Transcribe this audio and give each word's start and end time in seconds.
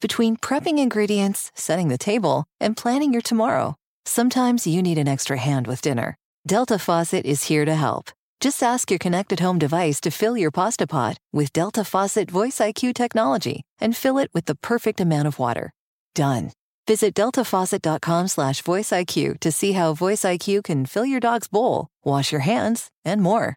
Between 0.00 0.36
prepping 0.36 0.78
ingredients, 0.78 1.50
setting 1.56 1.88
the 1.88 1.98
table, 1.98 2.44
and 2.60 2.76
planning 2.76 3.12
your 3.12 3.22
tomorrow, 3.22 3.74
sometimes 4.04 4.64
you 4.64 4.80
need 4.80 4.96
an 4.96 5.08
extra 5.08 5.36
hand 5.36 5.66
with 5.66 5.80
dinner. 5.82 6.16
Delta 6.46 6.78
Faucet 6.78 7.26
is 7.26 7.44
here 7.44 7.64
to 7.64 7.74
help. 7.74 8.12
Just 8.40 8.62
ask 8.62 8.90
your 8.92 9.00
connected 9.00 9.40
home 9.40 9.58
device 9.58 10.00
to 10.02 10.12
fill 10.12 10.36
your 10.36 10.52
pasta 10.52 10.86
pot 10.86 11.18
with 11.32 11.52
Delta 11.52 11.82
Faucet 11.82 12.30
Voice 12.30 12.58
IQ 12.58 12.94
technology 12.94 13.62
and 13.80 13.96
fill 13.96 14.18
it 14.18 14.30
with 14.32 14.44
the 14.44 14.54
perfect 14.54 15.00
amount 15.00 15.26
of 15.26 15.40
water. 15.40 15.72
Done. 16.14 16.52
Visit 16.86 17.14
deltafaucet.com 17.14 18.28
slash 18.28 18.62
voiceIQ 18.62 19.40
to 19.40 19.50
see 19.50 19.72
how 19.72 19.94
Voice 19.94 20.22
IQ 20.22 20.62
can 20.64 20.86
fill 20.86 21.04
your 21.04 21.20
dog's 21.20 21.48
bowl, 21.48 21.88
wash 22.04 22.30
your 22.30 22.42
hands, 22.42 22.88
and 23.04 23.20
more. 23.20 23.56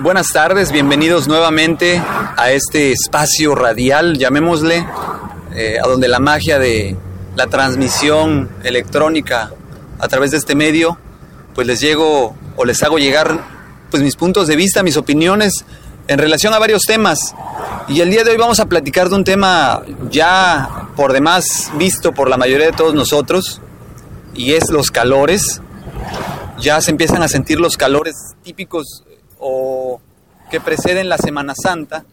Buenas 0.00 0.28
tardes, 0.32 0.72
bienvenidos 0.72 1.28
nuevamente 1.28 2.02
a 2.36 2.50
este 2.50 2.92
espacio 2.92 3.54
radial, 3.54 4.18
llamémosle, 4.18 4.86
eh, 5.54 5.78
a 5.82 5.86
donde 5.86 6.08
la 6.08 6.18
magia 6.18 6.58
de 6.58 6.96
la 7.36 7.46
transmisión 7.46 8.48
electrónica 8.64 9.52
a 9.98 10.08
través 10.08 10.30
de 10.30 10.38
este 10.38 10.54
medio, 10.54 10.98
pues 11.54 11.66
les 11.66 11.80
llego 11.80 12.34
o 12.56 12.64
les 12.64 12.82
hago 12.82 12.98
llegar 12.98 13.38
pues 13.90 14.02
mis 14.02 14.16
puntos 14.16 14.46
de 14.48 14.56
vista, 14.56 14.82
mis 14.82 14.96
opiniones 14.96 15.64
en 16.08 16.18
relación 16.18 16.54
a 16.54 16.58
varios 16.58 16.82
temas. 16.82 17.34
Y 17.86 18.00
el 18.00 18.10
día 18.10 18.24
de 18.24 18.32
hoy 18.32 18.36
vamos 18.36 18.60
a 18.60 18.66
platicar 18.66 19.08
de 19.08 19.16
un 19.16 19.24
tema 19.24 19.82
ya 20.10 20.88
por 20.96 21.12
demás 21.12 21.70
visto 21.74 22.12
por 22.12 22.28
la 22.28 22.36
mayoría 22.36 22.66
de 22.66 22.72
todos 22.72 22.94
nosotros, 22.94 23.60
y 24.34 24.54
es 24.54 24.70
los 24.70 24.90
calores. 24.90 25.60
Ya 26.60 26.80
se 26.80 26.90
empiezan 26.90 27.22
a 27.22 27.28
sentir 27.28 27.60
los 27.60 27.76
calores 27.76 28.14
típicos 28.42 29.04
o 29.38 30.00
que 30.50 30.60
preceden 30.60 31.08
la 31.08 31.18
Semana 31.18 31.54
Santa. 31.54 32.04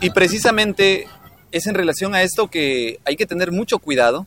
Y 0.00 0.10
precisamente 0.10 1.06
es 1.50 1.66
en 1.66 1.74
relación 1.74 2.14
a 2.14 2.22
esto 2.22 2.48
que 2.48 3.00
hay 3.04 3.16
que 3.16 3.26
tener 3.26 3.52
mucho 3.52 3.78
cuidado, 3.78 4.26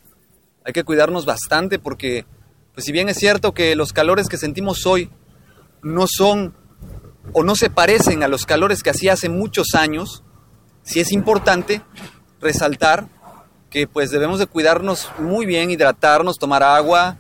hay 0.64 0.74
que 0.74 0.84
cuidarnos 0.84 1.26
bastante 1.26 1.80
porque, 1.80 2.26
pues 2.74 2.86
si 2.86 2.92
bien 2.92 3.10
es 3.10 3.18
cierto 3.18 3.54
que 3.54 3.76
los 3.76 3.94
calores 3.94 4.28
que 4.28 4.38
sentimos 4.38 4.86
hoy 4.86 5.10
no 5.82 6.06
son 6.08 6.56
o 7.34 7.44
no 7.44 7.56
se 7.56 7.70
parecen 7.70 8.24
a 8.24 8.28
los 8.28 8.46
calores 8.46 8.84
que 8.84 8.92
hacía 8.92 9.14
hace 9.14 9.30
muchos 9.30 9.76
años, 9.76 10.24
sí 10.84 11.00
es 11.00 11.12
importante 11.12 11.82
resaltar 12.40 13.08
que 13.70 13.88
pues 13.88 14.12
debemos 14.12 14.40
de 14.40 14.48
cuidarnos 14.48 15.10
muy 15.20 15.46
bien, 15.46 15.72
hidratarnos, 15.72 16.38
tomar 16.38 16.64
agua, 16.64 17.18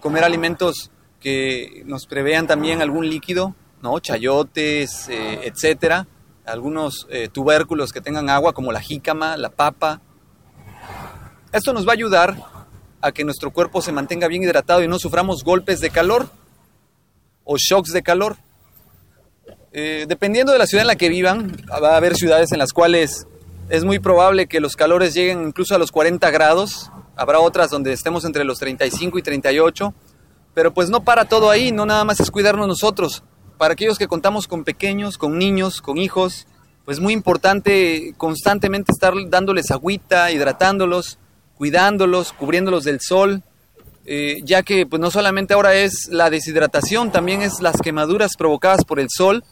comer 0.00 0.24
alimentos 0.24 0.90
que 1.20 1.82
nos 1.86 2.06
prevean 2.06 2.46
también 2.46 2.80
algún 2.80 3.08
líquido, 3.08 3.54
¿no? 3.82 3.98
chayotes, 4.00 5.08
eh, 5.08 5.40
etcétera, 5.44 6.06
algunos 6.44 7.06
eh, 7.10 7.28
tubérculos 7.28 7.92
que 7.92 8.00
tengan 8.00 8.30
agua 8.30 8.52
como 8.52 8.72
la 8.72 8.80
jícama, 8.80 9.36
la 9.36 9.50
papa. 9.50 10.00
Esto 11.52 11.72
nos 11.72 11.86
va 11.86 11.92
a 11.92 11.94
ayudar 11.94 12.36
a 13.00 13.12
que 13.12 13.24
nuestro 13.24 13.52
cuerpo 13.52 13.82
se 13.82 13.92
mantenga 13.92 14.28
bien 14.28 14.42
hidratado 14.42 14.82
y 14.82 14.88
no 14.88 14.98
suframos 14.98 15.44
golpes 15.44 15.80
de 15.80 15.90
calor 15.90 16.28
o 17.44 17.56
shocks 17.56 17.92
de 17.92 18.02
calor. 18.02 18.36
Eh, 19.72 20.06
dependiendo 20.08 20.52
de 20.52 20.58
la 20.58 20.66
ciudad 20.66 20.82
en 20.82 20.88
la 20.88 20.96
que 20.96 21.08
vivan, 21.08 21.56
va 21.70 21.94
a 21.94 21.96
haber 21.96 22.16
ciudades 22.16 22.52
en 22.52 22.58
las 22.58 22.72
cuales 22.72 23.26
es 23.68 23.84
muy 23.84 23.98
probable 23.98 24.46
que 24.46 24.60
los 24.60 24.76
calores 24.76 25.14
lleguen 25.14 25.42
incluso 25.42 25.74
a 25.74 25.78
los 25.78 25.92
40 25.92 26.30
grados. 26.30 26.90
Habrá 27.16 27.40
otras 27.40 27.70
donde 27.70 27.92
estemos 27.92 28.24
entre 28.24 28.44
los 28.44 28.58
35 28.58 29.18
y 29.18 29.22
38 29.22 29.94
pero 30.58 30.74
pues 30.74 30.90
no 30.90 31.04
para 31.04 31.26
todo 31.26 31.50
ahí, 31.50 31.70
no 31.70 31.86
nada 31.86 32.04
más 32.04 32.18
es 32.18 32.32
cuidarnos 32.32 32.66
nosotros. 32.66 33.22
Para 33.58 33.74
aquellos 33.74 33.96
que 33.96 34.08
contamos 34.08 34.48
con 34.48 34.64
pequeños, 34.64 35.16
con 35.16 35.38
niños, 35.38 35.80
con 35.80 35.98
hijos, 35.98 36.48
pues 36.84 36.98
muy 36.98 37.12
importante 37.12 38.12
constantemente 38.16 38.90
estar 38.90 39.14
dándoles 39.28 39.70
agüita, 39.70 40.32
hidratándolos, 40.32 41.20
cuidándolos, 41.54 42.32
cubriéndolos 42.32 42.82
del 42.82 42.98
sol, 43.00 43.44
eh, 44.04 44.40
ya 44.42 44.64
que 44.64 44.84
pues 44.84 44.98
no 44.98 45.12
solamente 45.12 45.54
ahora 45.54 45.76
es 45.76 46.08
la 46.10 46.28
deshidratación, 46.28 47.12
también 47.12 47.40
es 47.40 47.60
las 47.60 47.80
quemaduras 47.80 48.32
provocadas 48.36 48.84
por 48.84 48.98
el 48.98 49.10
sol, 49.10 49.44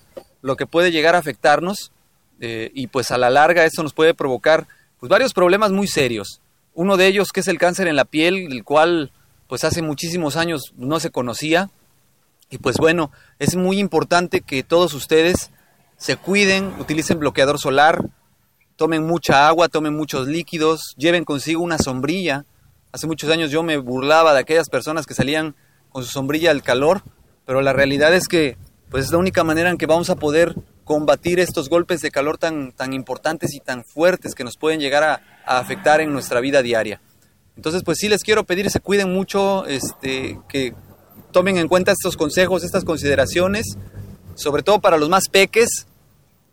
lo 0.43 0.56
que 0.56 0.66
puede 0.66 0.91
llegar 0.91 1.15
a 1.15 1.19
afectarnos 1.19 1.93
eh, 2.41 2.72
y 2.75 2.89
pues 2.89 3.12
a 3.12 3.16
la 3.16 3.31
larga 3.31 3.65
eso 3.65 3.84
nos 3.84 3.95
puede 3.95 4.12
provocar 4.12 4.66
pues 4.99 5.09
varios 5.09 5.33
problemas 5.33 5.71
muy 5.71 5.87
serios. 5.87 6.41
Uno 6.75 6.97
de 6.97 7.06
ellos 7.06 7.28
que 7.33 7.39
es 7.39 7.47
el 7.47 7.59
cáncer 7.59 7.87
en 7.87 7.95
la 7.95 8.06
piel, 8.06 8.50
el 8.50 8.65
cual 8.65 9.12
pues 9.49 9.65
hace 9.65 9.83
muchísimos 9.83 10.37
años 10.37 10.73
no 10.77 11.01
se 11.01 11.11
conocía. 11.11 11.71
Y 12.51 12.59
pues 12.59 12.77
bueno, 12.77 13.11
es 13.39 13.57
muy 13.57 13.79
importante 13.79 14.41
que 14.41 14.62
todos 14.62 14.95
ustedes 14.95 15.51
se 15.97 16.17
cuiden, 16.17 16.75
utilicen 16.79 17.19
bloqueador 17.19 17.59
solar, 17.59 18.05
tomen 18.77 19.05
mucha 19.07 19.49
agua, 19.49 19.69
tomen 19.69 19.95
muchos 19.95 20.29
líquidos, 20.29 20.95
lleven 20.97 21.25
consigo 21.25 21.62
una 21.62 21.79
sombrilla. 21.79 22.45
Hace 22.93 23.07
muchos 23.07 23.31
años 23.31 23.51
yo 23.51 23.62
me 23.62 23.79
burlaba 23.79 24.34
de 24.34 24.41
aquellas 24.41 24.69
personas 24.69 25.07
que 25.07 25.15
salían 25.15 25.55
con 25.91 26.05
su 26.05 26.11
sombrilla 26.11 26.51
al 26.51 26.63
calor, 26.63 27.03
pero 27.45 27.63
la 27.63 27.73
realidad 27.73 28.15
es 28.15 28.28
que 28.28 28.57
pues 28.91 29.07
es 29.07 29.13
la 29.13 29.19
única 29.19 29.43
manera 29.43 29.71
en 29.71 29.78
que 29.78 29.87
vamos 29.87 30.11
a 30.11 30.17
poder 30.17 30.55
combatir 30.84 31.41
estos 31.41 31.69
golpes 31.69 32.01
de 32.01 32.13
calor 32.13 32.39
tan, 32.39 32.71
tan 32.71 32.93
importantes 32.93 33.55
y 33.55 33.61
tan 33.61 33.84
fuertes 33.84 34.34
que 34.34 34.45
nos 34.45 34.57
pueden 34.57 34.78
llegar 34.78 35.03
a, 35.03 35.23
a 35.45 35.59
afectar 35.59 36.01
en 36.01 36.13
nuestra 36.13 36.41
vida 36.41 36.63
diaria. 36.63 37.01
Entonces, 37.56 37.83
pues 37.83 37.99
sí 37.99 38.09
les 38.09 38.22
quiero 38.22 38.44
pedir, 38.44 38.71
se 38.71 38.81
cuiden 38.81 39.12
mucho, 39.12 39.67
este, 39.67 40.39
que 40.49 40.75
tomen 41.33 41.56
en 41.56 41.69
cuenta 41.69 41.93
estos 41.93 42.17
consejos, 42.17 42.65
estas 42.65 42.84
consideraciones, 42.84 43.77
sobre 44.34 44.62
todo 44.62 44.81
para 44.81 44.99
los 44.99 45.09
más 45.09 45.28
peques. 45.28 45.87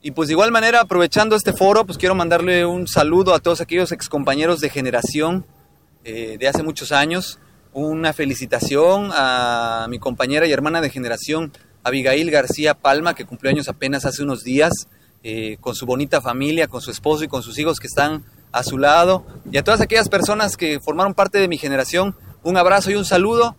Y 0.01 0.11
pues 0.11 0.27
de 0.27 0.33
igual 0.33 0.51
manera, 0.51 0.81
aprovechando 0.81 1.35
este 1.35 1.53
foro, 1.53 1.85
pues 1.85 1.97
quiero 1.97 2.15
mandarle 2.15 2.65
un 2.65 2.87
saludo 2.87 3.33
a 3.33 3.39
todos 3.39 3.61
aquellos 3.61 3.91
excompañeros 3.91 4.59
de 4.59 4.69
generación 4.69 5.45
eh, 6.03 6.37
de 6.39 6.47
hace 6.47 6.63
muchos 6.63 6.91
años. 6.91 7.39
Una 7.73 8.13
felicitación 8.13 9.09
a 9.13 9.87
mi 9.89 9.99
compañera 9.99 10.45
y 10.45 10.51
hermana 10.51 10.81
de 10.81 10.89
generación, 10.89 11.51
Abigail 11.83 12.29
García 12.31 12.73
Palma, 12.73 13.15
que 13.15 13.25
cumplió 13.25 13.51
años 13.51 13.69
apenas 13.69 14.05
hace 14.05 14.23
unos 14.23 14.43
días, 14.43 14.87
eh, 15.23 15.57
con 15.61 15.75
su 15.75 15.85
bonita 15.85 16.21
familia, 16.21 16.67
con 16.67 16.81
su 16.81 16.91
esposo 16.91 17.23
y 17.23 17.29
con 17.29 17.41
sus 17.41 17.57
hijos 17.57 17.79
que 17.79 17.87
están 17.87 18.25
a 18.53 18.63
su 18.63 18.77
lado 18.77 19.25
y 19.51 19.57
a 19.57 19.63
todas 19.63 19.81
aquellas 19.81 20.07
personas 20.07 20.55
que 20.55 20.79
formaron 20.79 21.13
parte 21.13 21.39
de 21.39 21.47
mi 21.47 21.57
generación, 21.57 22.15
un 22.43 22.55
abrazo 22.55 22.91
y 22.91 22.95
un 22.95 23.03
saludo. 23.03 23.57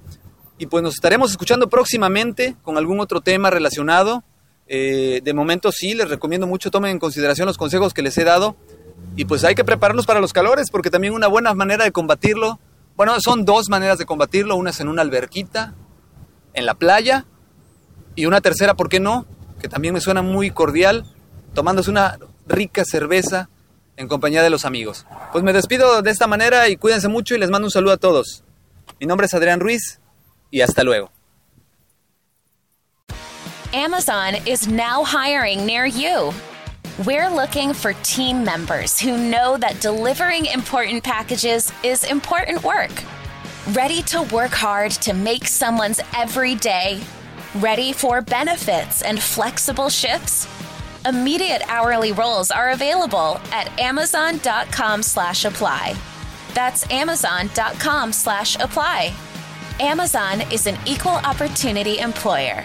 Y 0.56 0.66
pues 0.66 0.82
nos 0.84 0.94
estaremos 0.94 1.32
escuchando 1.32 1.68
próximamente 1.68 2.56
con 2.62 2.78
algún 2.78 3.00
otro 3.00 3.20
tema 3.20 3.50
relacionado. 3.50 4.22
Eh, 4.66 5.20
de 5.22 5.34
momento 5.34 5.72
sí, 5.72 5.94
les 5.94 6.08
recomiendo 6.08 6.46
mucho, 6.46 6.70
tomen 6.70 6.92
en 6.92 6.98
consideración 6.98 7.46
los 7.46 7.58
consejos 7.58 7.92
que 7.92 8.02
les 8.02 8.16
he 8.16 8.24
dado. 8.24 8.56
Y 9.16 9.24
pues 9.24 9.42
hay 9.44 9.56
que 9.56 9.64
prepararnos 9.64 10.06
para 10.06 10.20
los 10.20 10.32
calores, 10.32 10.70
porque 10.70 10.90
también 10.90 11.12
una 11.12 11.26
buena 11.26 11.52
manera 11.54 11.84
de 11.84 11.92
combatirlo, 11.92 12.60
bueno, 12.96 13.14
son 13.20 13.44
dos 13.44 13.68
maneras 13.68 13.98
de 13.98 14.06
combatirlo. 14.06 14.54
Una 14.54 14.70
es 14.70 14.78
en 14.78 14.88
una 14.88 15.02
alberquita, 15.02 15.74
en 16.52 16.66
la 16.66 16.74
playa, 16.74 17.26
y 18.14 18.26
una 18.26 18.40
tercera, 18.40 18.74
¿por 18.74 18.88
qué 18.88 19.00
no? 19.00 19.26
Que 19.60 19.68
también 19.68 19.92
me 19.92 20.00
suena 20.00 20.22
muy 20.22 20.50
cordial, 20.50 21.04
tomándose 21.52 21.90
una 21.90 22.18
rica 22.46 22.84
cerveza 22.84 23.48
en 23.96 24.08
compañía 24.08 24.42
de 24.42 24.50
los 24.50 24.64
amigos. 24.64 25.06
Pues 25.32 25.44
me 25.44 25.52
despido 25.52 26.02
de 26.02 26.10
esta 26.10 26.26
manera 26.26 26.68
y 26.68 26.76
cuídense 26.76 27.08
mucho 27.08 27.34
y 27.34 27.38
les 27.38 27.50
mando 27.50 27.66
un 27.66 27.70
saludo 27.70 27.92
a 27.92 27.96
todos. 27.96 28.44
Mi 29.00 29.06
nombre 29.06 29.26
es 29.26 29.34
Adrián 29.34 29.60
Ruiz 29.60 30.00
y 30.50 30.60
hasta 30.60 30.82
luego. 30.82 31.10
Amazon 33.72 34.36
is 34.46 34.68
now 34.68 35.02
hiring 35.02 35.66
near 35.66 35.84
you. 35.86 36.32
We're 37.04 37.28
looking 37.28 37.74
for 37.74 37.92
team 38.04 38.44
members 38.44 39.00
who 39.00 39.16
know 39.18 39.56
that 39.58 39.80
delivering 39.80 40.46
important 40.46 41.02
packages 41.02 41.72
is 41.82 42.04
important 42.04 42.62
work. 42.62 42.92
Ready 43.72 44.02
to 44.02 44.22
work 44.30 44.52
hard 44.52 44.92
to 45.02 45.12
make 45.12 45.48
someone's 45.48 46.00
every 46.16 46.54
day? 46.54 47.00
Ready 47.56 47.92
for 47.92 48.20
benefits 48.22 49.02
and 49.02 49.20
flexible 49.20 49.88
shifts? 49.88 50.46
Immediate 51.06 51.62
hourly 51.68 52.12
roles 52.12 52.50
are 52.50 52.70
available 52.70 53.38
at 53.52 53.68
amazon.com 53.78 55.02
slash 55.02 55.44
apply. 55.44 55.94
That's 56.54 56.90
amazon.com 56.90 58.12
slash 58.12 58.56
apply. 58.58 59.14
Amazon 59.80 60.40
is 60.52 60.66
an 60.66 60.78
equal 60.86 61.12
opportunity 61.12 61.98
employer. 61.98 62.64